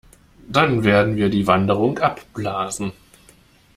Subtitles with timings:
[0.49, 2.91] Dann werden wir die Wanderung abblasen.